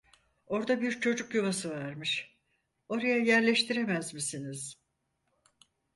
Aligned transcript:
Orda 0.47 0.81
bir 0.81 0.99
çocuk 1.01 1.35
yuvası 1.35 1.69
varmış. 1.69 2.37
Oraya 2.89 3.17
yerleştiremez 3.17 4.13
misiniz? 4.13 4.75